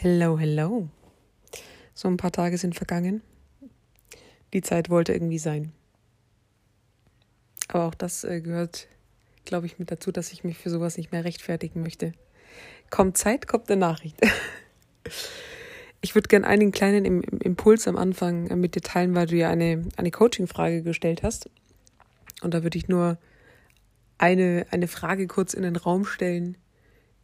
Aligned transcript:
Hello, 0.00 0.38
hello. 0.38 0.88
So 1.92 2.06
ein 2.06 2.18
paar 2.18 2.30
Tage 2.30 2.56
sind 2.56 2.76
vergangen. 2.76 3.20
Die 4.52 4.62
Zeit 4.62 4.90
wollte 4.90 5.12
irgendwie 5.12 5.40
sein. 5.40 5.72
Aber 7.66 7.86
auch 7.86 7.96
das 7.96 8.22
äh, 8.22 8.40
gehört, 8.40 8.86
glaube 9.44 9.66
ich, 9.66 9.80
mit 9.80 9.90
dazu, 9.90 10.12
dass 10.12 10.30
ich 10.30 10.44
mich 10.44 10.56
für 10.56 10.70
sowas 10.70 10.98
nicht 10.98 11.10
mehr 11.10 11.24
rechtfertigen 11.24 11.82
möchte. 11.82 12.12
Kommt 12.90 13.18
Zeit, 13.18 13.48
kommt 13.48 13.68
eine 13.68 13.80
Nachricht. 13.80 14.20
ich 16.00 16.14
würde 16.14 16.28
gerne 16.28 16.46
einen 16.46 16.70
kleinen 16.70 17.04
Im 17.04 17.22
Impuls 17.22 17.88
am 17.88 17.96
Anfang 17.96 18.46
äh, 18.46 18.54
mit 18.54 18.76
dir 18.76 18.82
teilen, 18.82 19.16
weil 19.16 19.26
du 19.26 19.34
ja 19.34 19.50
eine, 19.50 19.84
eine 19.96 20.12
Coaching-Frage 20.12 20.84
gestellt 20.84 21.24
hast. 21.24 21.50
Und 22.40 22.54
da 22.54 22.62
würde 22.62 22.78
ich 22.78 22.86
nur 22.86 23.18
eine, 24.16 24.64
eine 24.70 24.86
Frage 24.86 25.26
kurz 25.26 25.54
in 25.54 25.64
den 25.64 25.74
Raum 25.74 26.04
stellen, 26.04 26.56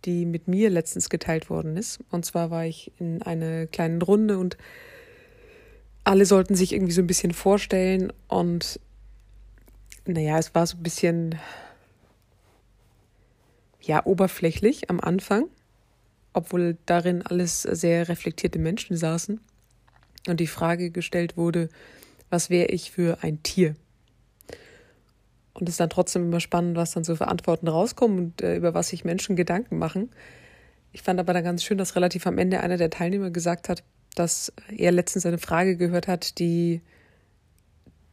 die 0.04 0.26
mit 0.26 0.48
mir 0.48 0.70
letztens 0.70 1.08
geteilt 1.08 1.50
worden 1.50 1.76
ist. 1.76 2.00
Und 2.10 2.24
zwar 2.24 2.50
war 2.50 2.66
ich 2.66 2.92
in 2.98 3.22
einer 3.22 3.66
kleinen 3.66 4.02
Runde 4.02 4.38
und 4.38 4.56
alle 6.04 6.26
sollten 6.26 6.54
sich 6.54 6.72
irgendwie 6.72 6.92
so 6.92 7.00
ein 7.00 7.06
bisschen 7.06 7.32
vorstellen 7.32 8.12
und 8.28 8.78
naja, 10.06 10.38
es 10.38 10.54
war 10.54 10.66
so 10.66 10.76
ein 10.76 10.82
bisschen 10.82 11.36
ja 13.80 14.04
oberflächlich 14.04 14.90
am 14.90 15.00
Anfang, 15.00 15.46
obwohl 16.34 16.76
darin 16.84 17.22
alles 17.22 17.62
sehr 17.62 18.08
reflektierte 18.08 18.58
Menschen 18.58 18.96
saßen 18.96 19.40
und 20.28 20.40
die 20.40 20.46
Frage 20.46 20.90
gestellt 20.90 21.36
wurde, 21.36 21.68
was 22.28 22.50
wäre 22.50 22.68
ich 22.68 22.90
für 22.90 23.22
ein 23.22 23.42
Tier? 23.42 23.76
Und 25.54 25.68
es 25.68 25.74
ist 25.74 25.80
dann 25.80 25.90
trotzdem 25.90 26.24
immer 26.24 26.40
spannend, 26.40 26.76
was 26.76 26.92
dann 26.92 27.04
so 27.04 27.14
für 27.16 27.28
Antworten 27.28 27.68
rauskommen 27.68 28.18
und 28.18 28.42
äh, 28.42 28.56
über 28.56 28.74
was 28.74 28.88
sich 28.88 29.04
Menschen 29.04 29.36
Gedanken 29.36 29.78
machen. 29.78 30.10
Ich 30.92 31.02
fand 31.02 31.18
aber 31.20 31.32
dann 31.32 31.44
ganz 31.44 31.62
schön, 31.64 31.78
dass 31.78 31.96
relativ 31.96 32.26
am 32.26 32.38
Ende 32.38 32.60
einer 32.60 32.76
der 32.76 32.90
Teilnehmer 32.90 33.30
gesagt 33.30 33.68
hat, 33.68 33.82
dass 34.14 34.52
er 34.76 34.92
letztens 34.92 35.26
eine 35.26 35.38
Frage 35.38 35.76
gehört 35.76 36.08
hat, 36.08 36.38
die 36.38 36.82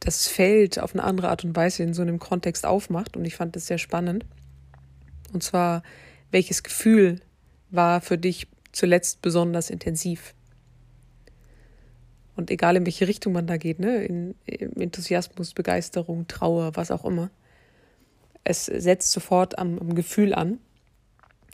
das 0.00 0.26
Feld 0.26 0.80
auf 0.80 0.94
eine 0.94 1.04
andere 1.04 1.28
Art 1.28 1.44
und 1.44 1.54
Weise 1.54 1.82
in 1.82 1.94
so 1.94 2.02
einem 2.02 2.18
Kontext 2.18 2.66
aufmacht. 2.66 3.16
Und 3.16 3.24
ich 3.24 3.36
fand 3.36 3.54
das 3.54 3.66
sehr 3.66 3.78
spannend. 3.78 4.24
Und 5.32 5.42
zwar, 5.42 5.82
welches 6.30 6.62
Gefühl 6.62 7.20
war 7.70 8.00
für 8.00 8.18
dich 8.18 8.48
zuletzt 8.72 9.22
besonders 9.22 9.70
intensiv? 9.70 10.34
Und 12.34 12.50
egal 12.50 12.76
in 12.76 12.86
welche 12.86 13.06
Richtung 13.06 13.32
man 13.32 13.46
da 13.46 13.56
geht, 13.56 13.78
ne, 13.78 14.04
in, 14.04 14.34
in 14.46 14.76
Enthusiasmus, 14.80 15.54
Begeisterung, 15.54 16.26
Trauer, 16.26 16.74
was 16.74 16.90
auch 16.90 17.04
immer, 17.04 17.30
es 18.44 18.66
setzt 18.66 19.12
sofort 19.12 19.58
am, 19.58 19.78
am 19.78 19.94
Gefühl 19.94 20.34
an. 20.34 20.58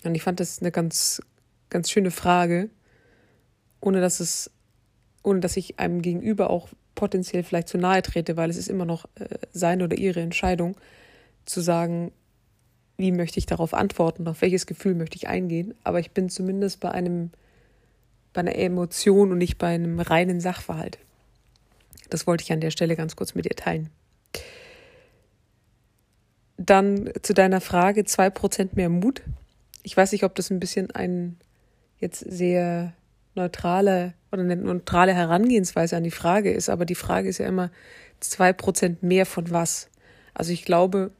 Und 0.04 0.14
ich 0.14 0.22
fand 0.22 0.40
das 0.40 0.60
eine 0.60 0.70
ganz, 0.70 1.20
ganz 1.70 1.90
schöne 1.90 2.10
Frage, 2.10 2.70
ohne 3.80 4.00
dass 4.00 4.20
es, 4.20 4.50
ohne 5.22 5.40
dass 5.40 5.56
ich 5.56 5.78
einem 5.78 6.02
gegenüber 6.02 6.50
auch 6.50 6.68
potenziell 6.94 7.42
vielleicht 7.42 7.68
zu 7.68 7.78
nahe 7.78 8.02
trete, 8.02 8.36
weil 8.36 8.50
es 8.50 8.56
ist 8.56 8.68
immer 8.68 8.84
noch 8.84 9.06
äh, 9.16 9.38
seine 9.52 9.84
oder 9.84 9.96
ihre 9.96 10.20
Entscheidung, 10.20 10.76
zu 11.44 11.60
sagen, 11.60 12.12
wie 12.96 13.12
möchte 13.12 13.38
ich 13.38 13.46
darauf 13.46 13.72
antworten, 13.72 14.26
auf 14.28 14.42
welches 14.42 14.66
Gefühl 14.66 14.94
möchte 14.94 15.16
ich 15.16 15.28
eingehen. 15.28 15.74
Aber 15.84 16.00
ich 16.00 16.10
bin 16.10 16.28
zumindest 16.28 16.80
bei 16.80 16.90
einem 16.90 17.30
bei 18.32 18.40
einer 18.40 18.56
Emotion 18.56 19.32
und 19.32 19.38
nicht 19.38 19.58
bei 19.58 19.68
einem 19.68 19.98
reinen 19.98 20.40
Sachverhalt. 20.40 20.98
Das 22.10 22.26
wollte 22.26 22.44
ich 22.44 22.52
an 22.52 22.60
der 22.60 22.70
Stelle 22.70 22.94
ganz 22.94 23.16
kurz 23.16 23.34
mit 23.34 23.46
dir 23.46 23.56
teilen. 23.56 23.90
Dann 26.68 27.10
zu 27.22 27.32
deiner 27.32 27.62
Frage, 27.62 28.02
2% 28.02 28.70
mehr 28.74 28.90
Mut. 28.90 29.22
Ich 29.82 29.96
weiß 29.96 30.12
nicht, 30.12 30.24
ob 30.24 30.34
das 30.34 30.50
ein 30.50 30.60
bisschen 30.60 30.90
ein 30.90 31.38
jetzt 31.98 32.18
sehr 32.18 32.92
neutrale 33.34 34.12
oder 34.30 34.42
eine 34.42 34.56
neutrale 34.56 35.14
Herangehensweise 35.14 35.96
an 35.96 36.04
die 36.04 36.10
Frage 36.10 36.52
ist, 36.52 36.68
aber 36.68 36.84
die 36.84 36.94
Frage 36.94 37.30
ist 37.30 37.38
ja 37.38 37.46
immer 37.46 37.70
2% 38.22 38.96
mehr 39.00 39.24
von 39.24 39.50
was. 39.50 39.88
Also 40.34 40.52
ich 40.52 40.66
glaube, 40.66 41.10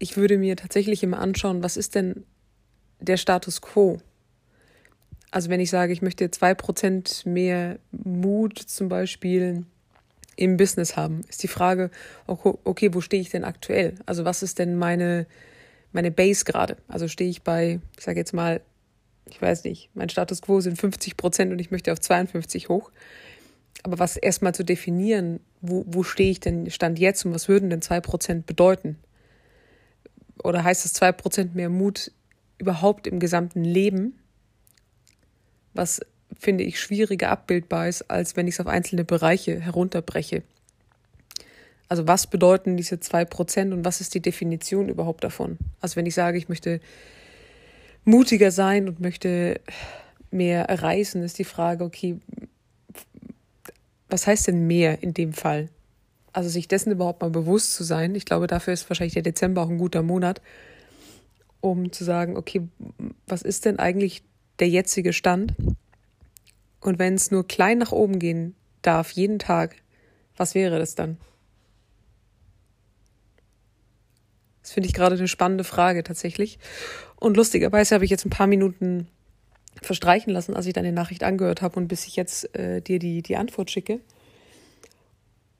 ich 0.00 0.16
würde 0.16 0.36
mir 0.36 0.56
tatsächlich 0.56 1.04
immer 1.04 1.20
anschauen, 1.20 1.62
was 1.62 1.76
ist 1.76 1.94
denn 1.94 2.24
der 2.98 3.18
Status 3.18 3.60
quo? 3.60 3.98
Also 5.30 5.48
wenn 5.48 5.60
ich 5.60 5.70
sage, 5.70 5.92
ich 5.92 6.02
möchte 6.02 6.28
zwei 6.32 6.54
Prozent 6.54 7.24
mehr 7.24 7.78
Mut 7.92 8.58
zum 8.58 8.88
Beispiel 8.88 9.64
im 10.36 10.56
Business 10.56 10.96
haben, 10.96 11.22
ist 11.28 11.42
die 11.42 11.48
Frage, 11.48 11.90
okay, 12.26 12.92
wo 12.92 13.00
stehe 13.00 13.22
ich 13.22 13.30
denn 13.30 13.44
aktuell? 13.44 13.94
Also 14.06 14.24
was 14.24 14.42
ist 14.42 14.58
denn 14.58 14.76
meine, 14.76 15.26
meine 15.92 16.10
Base 16.10 16.44
gerade? 16.44 16.76
Also 16.88 17.08
stehe 17.08 17.30
ich 17.30 17.42
bei, 17.42 17.80
ich 17.96 18.04
sage 18.04 18.18
jetzt 18.18 18.32
mal, 18.32 18.60
ich 19.26 19.40
weiß 19.40 19.64
nicht, 19.64 19.90
mein 19.94 20.08
Status 20.08 20.42
quo 20.42 20.60
sind 20.60 20.78
50 20.78 21.16
Prozent 21.16 21.52
und 21.52 21.58
ich 21.58 21.70
möchte 21.70 21.92
auf 21.92 22.00
52 22.00 22.68
hoch. 22.68 22.90
Aber 23.82 23.98
was 23.98 24.16
erstmal 24.16 24.54
zu 24.54 24.64
definieren, 24.64 25.40
wo, 25.60 25.84
wo 25.86 26.02
stehe 26.02 26.30
ich 26.30 26.40
denn 26.40 26.70
Stand 26.70 26.98
jetzt 26.98 27.24
und 27.24 27.34
was 27.34 27.48
würden 27.48 27.70
denn 27.70 27.82
zwei 27.82 28.00
Prozent 28.00 28.46
bedeuten? 28.46 28.98
Oder 30.42 30.64
heißt 30.64 30.84
es 30.84 30.92
zwei 30.92 31.12
Prozent 31.12 31.54
mehr 31.54 31.70
Mut 31.70 32.10
überhaupt 32.58 33.06
im 33.06 33.18
gesamten 33.18 33.64
Leben? 33.64 34.18
was 35.74 36.00
finde 36.38 36.64
ich 36.64 36.80
schwieriger 36.80 37.30
abbildbar 37.30 37.88
ist, 37.88 38.10
als 38.10 38.36
wenn 38.36 38.48
ich 38.48 38.54
es 38.54 38.60
auf 38.60 38.66
einzelne 38.66 39.04
Bereiche 39.04 39.60
herunterbreche. 39.60 40.42
Also 41.88 42.06
was 42.06 42.26
bedeuten 42.26 42.76
diese 42.76 43.00
zwei 43.00 43.24
Prozent 43.24 43.72
und 43.72 43.84
was 43.84 44.00
ist 44.00 44.14
die 44.14 44.20
Definition 44.20 44.88
überhaupt 44.88 45.22
davon? 45.22 45.58
Also 45.80 45.96
wenn 45.96 46.06
ich 46.06 46.14
sage, 46.14 46.38
ich 46.38 46.48
möchte 46.48 46.80
mutiger 48.04 48.50
sein 48.50 48.88
und 48.88 49.00
möchte 49.00 49.60
mehr 50.30 50.66
reisen, 50.68 51.22
ist 51.22 51.38
die 51.38 51.44
Frage, 51.44 51.84
okay, 51.84 52.16
was 54.08 54.26
heißt 54.26 54.48
denn 54.48 54.66
mehr 54.66 55.02
in 55.02 55.14
dem 55.14 55.32
Fall? 55.32 55.68
Also 56.32 56.48
sich 56.48 56.68
dessen 56.68 56.90
überhaupt 56.90 57.22
mal 57.22 57.30
bewusst 57.30 57.74
zu 57.74 57.84
sein. 57.84 58.14
Ich 58.14 58.24
glaube, 58.24 58.46
dafür 58.46 58.72
ist 58.72 58.88
wahrscheinlich 58.90 59.14
der 59.14 59.22
Dezember 59.22 59.62
auch 59.62 59.70
ein 59.70 59.78
guter 59.78 60.02
Monat, 60.02 60.40
um 61.60 61.92
zu 61.92 62.04
sagen, 62.04 62.36
okay, 62.36 62.62
was 63.26 63.42
ist 63.42 63.64
denn 63.64 63.78
eigentlich 63.78 64.22
der 64.58 64.68
jetzige 64.68 65.12
Stand. 65.12 65.54
Und 66.84 66.98
wenn 66.98 67.14
es 67.14 67.30
nur 67.30 67.48
klein 67.48 67.78
nach 67.78 67.92
oben 67.92 68.18
gehen 68.18 68.54
darf, 68.82 69.10
jeden 69.12 69.38
Tag, 69.38 69.76
was 70.36 70.54
wäre 70.54 70.78
das 70.78 70.94
dann? 70.94 71.16
Das 74.60 74.72
finde 74.72 74.88
ich 74.88 74.94
gerade 74.94 75.16
eine 75.16 75.26
spannende 75.26 75.64
Frage 75.64 76.04
tatsächlich. 76.04 76.58
Und 77.16 77.38
lustigerweise 77.38 77.94
habe 77.94 78.04
ich 78.04 78.10
jetzt 78.10 78.26
ein 78.26 78.30
paar 78.30 78.46
Minuten 78.46 79.08
verstreichen 79.80 80.30
lassen, 80.30 80.54
als 80.54 80.66
ich 80.66 80.74
deine 80.74 80.92
Nachricht 80.92 81.24
angehört 81.24 81.62
habe 81.62 81.80
und 81.80 81.88
bis 81.88 82.06
ich 82.06 82.16
jetzt 82.16 82.54
äh, 82.54 82.82
dir 82.82 82.98
die, 82.98 83.22
die 83.22 83.36
Antwort 83.36 83.70
schicke. 83.70 84.00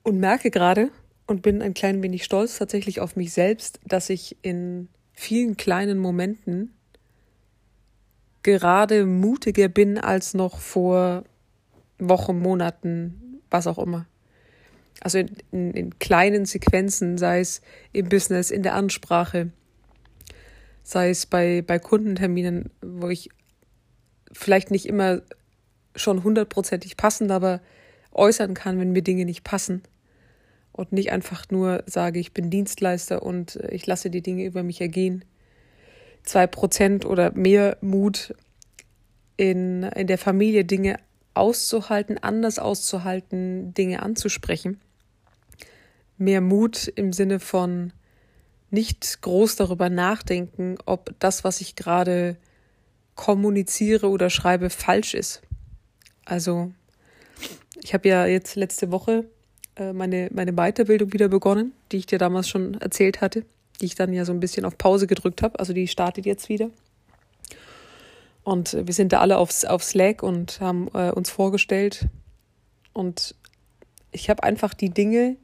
Und 0.02 0.20
merke 0.20 0.50
gerade 0.50 0.90
und 1.26 1.40
bin 1.40 1.62
ein 1.62 1.72
klein 1.72 2.02
wenig 2.02 2.24
stolz 2.24 2.58
tatsächlich 2.58 3.00
auf 3.00 3.16
mich 3.16 3.32
selbst, 3.32 3.80
dass 3.86 4.10
ich 4.10 4.36
in 4.42 4.88
vielen 5.14 5.56
kleinen 5.56 5.96
Momenten 5.98 6.74
gerade 8.44 9.06
mutiger 9.06 9.68
bin 9.68 9.98
als 9.98 10.34
noch 10.34 10.60
vor 10.60 11.24
Wochen, 11.98 12.38
Monaten, 12.38 13.40
was 13.50 13.66
auch 13.66 13.78
immer. 13.78 14.06
Also 15.00 15.18
in, 15.18 15.30
in, 15.50 15.70
in 15.72 15.98
kleinen 15.98 16.46
Sequenzen, 16.46 17.18
sei 17.18 17.40
es 17.40 17.60
im 17.92 18.08
Business, 18.08 18.52
in 18.52 18.62
der 18.62 18.74
Ansprache, 18.74 19.50
sei 20.84 21.10
es 21.10 21.26
bei, 21.26 21.62
bei 21.66 21.80
Kundenterminen, 21.80 22.70
wo 22.80 23.08
ich 23.08 23.30
vielleicht 24.30 24.70
nicht 24.70 24.86
immer 24.86 25.22
schon 25.96 26.22
hundertprozentig 26.22 26.96
passend, 26.96 27.30
aber 27.32 27.60
äußern 28.12 28.54
kann, 28.54 28.78
wenn 28.78 28.92
mir 28.92 29.02
Dinge 29.02 29.24
nicht 29.24 29.42
passen. 29.42 29.82
Und 30.70 30.92
nicht 30.92 31.12
einfach 31.12 31.44
nur 31.50 31.84
sage, 31.86 32.18
ich 32.18 32.34
bin 32.34 32.50
Dienstleister 32.50 33.22
und 33.22 33.56
ich 33.70 33.86
lasse 33.86 34.10
die 34.10 34.22
Dinge 34.22 34.44
über 34.44 34.64
mich 34.64 34.80
ergehen 34.80 35.24
zwei 36.24 36.46
Prozent 36.46 37.04
oder 37.04 37.32
mehr 37.32 37.76
Mut 37.80 38.34
in, 39.36 39.82
in 39.82 40.06
der 40.06 40.18
Familie 40.18 40.64
Dinge 40.64 40.98
auszuhalten, 41.34 42.18
anders 42.18 42.58
auszuhalten, 42.58 43.74
Dinge 43.74 44.02
anzusprechen. 44.02 44.80
Mehr 46.16 46.40
Mut 46.40 46.88
im 46.88 47.12
Sinne 47.12 47.40
von 47.40 47.92
nicht 48.70 49.20
groß 49.22 49.56
darüber 49.56 49.88
nachdenken, 49.88 50.78
ob 50.86 51.14
das, 51.18 51.44
was 51.44 51.60
ich 51.60 51.76
gerade 51.76 52.36
kommuniziere 53.14 54.08
oder 54.08 54.30
schreibe, 54.30 54.70
falsch 54.70 55.14
ist. 55.14 55.42
Also, 56.24 56.72
ich 57.82 57.94
habe 57.94 58.08
ja 58.08 58.26
jetzt 58.26 58.56
letzte 58.56 58.90
Woche 58.90 59.26
äh, 59.76 59.92
meine, 59.92 60.30
meine 60.32 60.52
Weiterbildung 60.52 61.12
wieder 61.12 61.28
begonnen, 61.28 61.72
die 61.92 61.98
ich 61.98 62.06
dir 62.06 62.18
damals 62.18 62.48
schon 62.48 62.74
erzählt 62.74 63.20
hatte 63.20 63.44
die 63.80 63.86
ich 63.86 63.94
dann 63.94 64.12
ja 64.12 64.24
so 64.24 64.32
ein 64.32 64.40
bisschen 64.40 64.64
auf 64.64 64.78
Pause 64.78 65.06
gedrückt 65.06 65.42
habe. 65.42 65.58
Also 65.58 65.72
die 65.72 65.88
startet 65.88 66.26
jetzt 66.26 66.48
wieder. 66.48 66.70
Und 68.42 68.76
wir 68.86 68.94
sind 68.94 69.12
da 69.12 69.20
alle 69.20 69.38
auf, 69.38 69.64
auf 69.64 69.82
Slack 69.82 70.22
und 70.22 70.60
haben 70.60 70.88
äh, 70.94 71.10
uns 71.10 71.30
vorgestellt. 71.30 72.06
Und 72.92 73.34
ich 74.12 74.30
habe 74.30 74.42
einfach 74.42 74.74
die 74.74 74.90
Dinge 74.90 75.36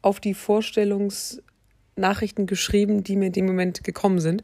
auf 0.00 0.20
die 0.20 0.34
Vorstellungsnachrichten 0.34 2.46
geschrieben, 2.46 3.04
die 3.04 3.16
mir 3.16 3.26
in 3.26 3.32
dem 3.32 3.46
Moment 3.46 3.84
gekommen 3.84 4.20
sind. 4.20 4.42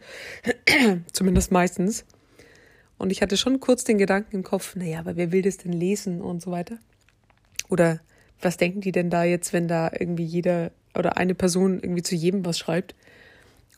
Zumindest 1.12 1.52
meistens. 1.52 2.04
Und 2.98 3.10
ich 3.10 3.22
hatte 3.22 3.36
schon 3.36 3.60
kurz 3.60 3.84
den 3.84 3.98
Gedanken 3.98 4.36
im 4.36 4.44
Kopf, 4.44 4.76
naja, 4.76 5.00
aber 5.00 5.16
wer 5.16 5.32
will 5.32 5.42
das 5.42 5.56
denn 5.56 5.72
lesen 5.72 6.20
und 6.20 6.42
so 6.42 6.50
weiter? 6.50 6.78
Oder 7.68 8.00
was 8.40 8.56
denken 8.56 8.82
die 8.82 8.92
denn 8.92 9.10
da 9.10 9.24
jetzt, 9.24 9.52
wenn 9.52 9.68
da 9.68 9.90
irgendwie 9.98 10.24
jeder 10.24 10.70
oder 10.96 11.16
eine 11.16 11.34
Person 11.34 11.80
irgendwie 11.80 12.02
zu 12.02 12.14
jedem 12.14 12.44
was 12.44 12.58
schreibt? 12.58 12.94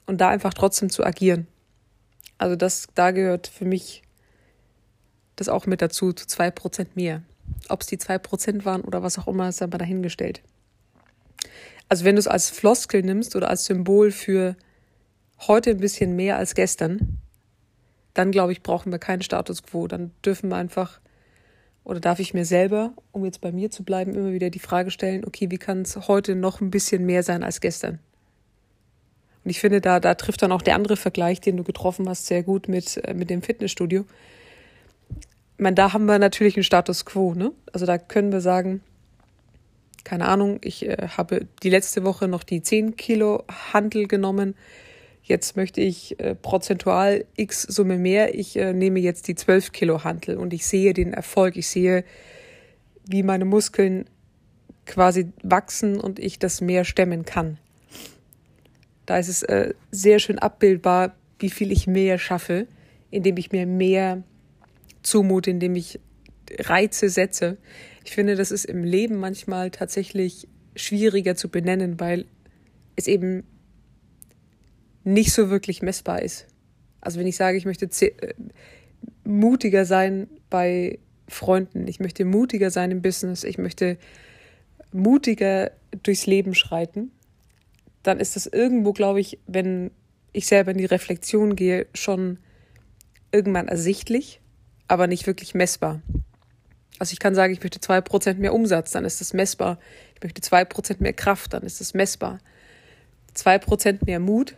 Und 0.07 0.21
da 0.21 0.29
einfach 0.29 0.55
trotzdem 0.55 0.91
zu 0.91 1.05
agieren. 1.05 1.47
Also 2.39 2.55
das, 2.55 2.89
da 2.95 3.11
gehört 3.11 3.47
für 3.47 3.65
mich 3.65 4.03
das 5.37 5.49
auch 5.49 5.67
mit 5.67 5.83
dazu, 5.83 6.13
zu 6.13 6.27
zwei 6.27 6.51
Prozent 6.51 6.97
mehr. 6.97 7.23
Ob 7.69 7.83
es 7.83 7.87
die 7.87 7.99
zwei 7.99 8.19
Prozent 8.19 8.65
waren 8.65 8.83
oder 8.83 9.03
was 9.03 9.19
auch 9.19 9.29
immer, 9.29 9.49
ist 9.49 9.63
aber 9.63 9.79
dahingestellt. 9.79 10.43
Also 11.89 12.05
wenn 12.05 12.17
du 12.17 12.21
es 12.21 12.27
als 12.27 12.51
Floskel 12.51 13.03
nimmst 13.03 13.37
oder 13.37 13.49
als 13.49 13.65
Symbol 13.67 14.11
für 14.11 14.57
heute 15.47 15.71
ein 15.71 15.79
bisschen 15.79 16.17
mehr 16.17 16.37
als 16.37 16.55
gestern, 16.55 17.19
dann 18.15 18.31
glaube 18.31 18.53
ich, 18.53 18.63
brauchen 18.63 18.91
wir 18.91 18.99
keinen 18.99 19.23
Status 19.23 19.63
quo. 19.63 19.87
Dann 19.87 20.11
dürfen 20.25 20.49
wir 20.49 20.57
einfach 20.57 21.01
oder 21.87 22.01
darf 22.01 22.19
ich 22.19 22.35
mir 22.35 22.45
selber, 22.45 22.93
um 23.13 23.25
jetzt 23.25 23.41
bei 23.41 23.53
mir 23.53 23.71
zu 23.71 23.85
bleiben, 23.85 24.13
immer 24.17 24.33
wieder 24.33 24.51
die 24.51 24.59
Frage 24.59 24.91
stellen, 24.91 25.25
okay, 25.25 25.53
wie 25.53 25.57
kann 25.57 25.83
es 25.83 26.09
heute 26.09 26.35
noch 26.35 26.61
ein 26.61 26.73
bisschen 26.73 27.07
mehr 27.07 27.23
sein 27.23 27.45
als 27.45 27.61
gestern? 27.61 28.01
Und 29.45 29.51
ich 29.51 29.61
finde, 29.61 29.81
da, 29.81 30.01
da 30.01 30.17
trifft 30.17 30.43
dann 30.43 30.51
auch 30.51 30.63
der 30.63 30.75
andere 30.75 30.97
Vergleich, 30.97 31.41
den 31.41 31.57
du 31.57 31.63
getroffen 31.63 32.09
hast, 32.09 32.27
sehr 32.27 32.43
gut 32.43 32.67
mit, 32.67 32.97
äh, 33.05 33.15
mit 33.15 33.31
dem 33.31 33.41
Fitnessstudio. 33.41 34.05
Ich 35.11 35.63
meine, 35.63 35.77
da 35.77 35.93
haben 35.93 36.07
wir 36.07 36.19
natürlich 36.19 36.57
einen 36.57 36.65
Status 36.65 37.05
quo, 37.05 37.35
ne? 37.35 37.53
Also 37.73 37.87
da 37.87 37.99
können 37.99 38.33
wir 38.33 38.41
sagen, 38.41 38.81
keine 40.03 40.27
Ahnung, 40.27 40.59
ich 40.63 40.89
äh, 40.89 41.07
habe 41.17 41.47
die 41.63 41.71
letzte 41.71 42.03
Woche 42.03 42.27
noch 42.27 42.43
die 42.43 42.63
10 42.63 42.97
Kilo 42.97 43.45
Handel 43.73 44.09
genommen 44.09 44.57
jetzt 45.27 45.57
möchte 45.57 45.81
ich 45.81 46.19
äh, 46.21 46.35
prozentual 46.35 47.25
x 47.37 47.63
Summe 47.63 47.99
mehr, 47.99 48.35
ich 48.35 48.57
äh, 48.57 48.73
nehme 48.73 49.01
jetzt 49.01 49.27
die 49.27 49.35
12 49.35 49.73
Kilo 49.73 50.05
Hantel 50.05 50.37
und 50.37 50.53
ich 50.53 50.67
sehe 50.67 50.95
den 50.95 51.13
Erfolg, 51.13 51.57
ich 51.57 51.67
sehe, 51.67 52.05
wie 53.09 53.23
meine 53.23 53.45
Muskeln 53.45 54.07
quasi 54.87 55.33
wachsen 55.43 56.01
und 56.01 56.21
ich 56.21 56.39
das 56.39 56.61
mehr 56.61 56.85
stemmen 56.85 57.25
kann. 57.25 57.59
Da 59.05 59.19
ist 59.19 59.29
es 59.29 59.43
äh, 59.43 59.75
sehr 59.91 60.21
schön 60.21 60.39
abbildbar, 60.39 61.17
wie 61.41 61.51
viel 61.51 61.73
ich 61.73 61.89
mehr 61.89 62.19
schaffe, 62.19 62.69
indem 63.11 63.37
ich 63.37 63.51
mir 63.51 63.67
mehr 63.67 64.23
zumute, 65.03 65.51
indem 65.51 65.75
ich 65.75 65.99
Reize 66.59 67.09
setze. 67.09 67.57
Ich 68.05 68.13
finde, 68.13 68.37
das 68.37 68.53
ist 68.53 68.65
im 68.65 68.85
Leben 68.85 69.17
manchmal 69.17 69.71
tatsächlich 69.71 70.47
schwieriger 70.77 71.35
zu 71.35 71.49
benennen, 71.49 71.99
weil 71.99 72.27
es 72.95 73.09
eben 73.09 73.45
nicht 75.07 75.33
so 75.33 75.51
wirklich 75.51 75.83
messbar 75.83 76.21
ist. 76.23 76.47
Also 77.01 77.21
wenn 77.21 77.29
ich 77.29 77.37
sage, 77.37 77.57
ich 77.57 77.65
möchte 77.65 77.87
äh, 77.87 78.35
mutiger 79.25 79.85
sein 79.85 80.29
bei 80.51 80.99
Freunden, 81.29 81.87
ich 81.87 82.01
möchte 82.01 82.25
mutiger 82.25 82.71
sein 82.71 82.91
im 82.91 83.03
Business, 83.03 83.45
ich 83.45 83.57
möchte 83.57 83.99
mutiger 84.93 85.71
durchs 86.03 86.27
Leben 86.27 86.55
schreiten, 86.55 87.13
dann 88.03 88.19
ist 88.19 88.35
das 88.35 88.47
irgendwo, 88.47 88.93
glaube 88.93 89.21
ich, 89.21 89.39
wenn 89.47 89.93
ich 90.33 90.47
selber 90.47 90.73
in 90.73 90.79
die 90.79 90.85
Reflexion 90.85 91.55
gehe, 91.55 91.87
schon 91.95 92.39
irgendwann 93.31 93.69
ersichtlich, 93.69 94.41
aber 94.89 95.07
nicht 95.07 95.27
wirklich 95.29 95.55
messbar. 95.55 96.03
Also 96.99 97.13
ich 97.13 97.21
kann 97.21 97.35
sagen, 97.35 97.53
ich 97.53 97.61
möchte 97.61 97.81
zwei 97.81 98.01
Prozent 98.01 98.41
mehr 98.41 98.55
Umsatz, 98.55 98.91
dann 98.91 99.05
ist 99.05 99.21
das 99.21 99.35
messbar. 99.35 99.79
Ich 100.17 100.23
möchte 100.23 100.41
zwei 100.41 100.65
Prozent 100.65 101.01
mehr 101.01 101.13
Kraft, 101.13 101.53
dann 101.53 101.63
ist 101.63 101.81
das 101.81 101.95
messbar. 101.95 102.41
Zwei 103.35 103.59
Prozent 103.59 104.07
mehr 104.07 104.19
Mut, 104.19 104.57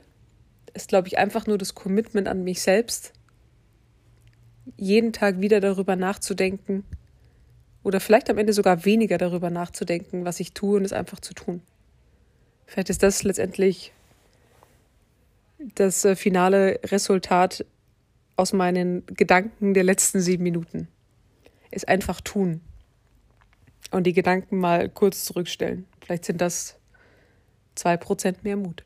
ist, 0.79 0.89
glaube 0.89 1.09
ich, 1.09 1.19
einfach 1.19 1.47
nur 1.47 1.59
das 1.59 1.75
Commitment 1.75 2.29
an 2.29 2.45
mich 2.45 2.63
selbst, 2.63 3.13
jeden 4.77 5.13
Tag 5.13 5.41
wieder 5.41 5.61
darüber 5.61 5.97
nachzudenken 5.97 6.85
oder 7.83 8.01
vielleicht 8.01 8.31
am 8.31 8.39
Ende 8.39 8.53
sogar 8.53 8.85
weniger 8.85 9.19
darüber 9.19 9.51
nachzudenken, 9.51 10.25
was 10.25 10.41
ich 10.41 10.53
tue 10.53 10.77
und 10.77 10.85
es 10.85 10.93
einfach 10.93 11.21
zu 11.21 11.35
tun. 11.35 11.63
Vielleicht 12.67 12.91
ist 12.91 13.03
das 13.03 13.23
letztendlich 13.25 13.93
das 15.75 16.05
äh, 16.05 16.15
finale 16.15 16.79
Resultat 16.85 17.65
aus 18.37 18.53
meinen 18.53 19.05
Gedanken 19.07 19.75
der 19.75 19.85
letzten 19.85 20.21
sieben 20.21 20.45
Minuten. 20.45 20.87
Ist 21.73 21.89
einfach 21.89 22.21
tun. 22.21 22.61
Und 23.91 24.05
die 24.05 24.13
Gedanken 24.13 24.59
mal 24.59 24.89
kurz 24.89 25.25
zurückstellen. 25.25 25.87
Vielleicht 26.05 26.25
sind 26.25 26.41
das 26.41 26.79
zwei 27.75 27.97
Prozent 27.97 28.45
mehr 28.45 28.57
Mut. 28.57 28.85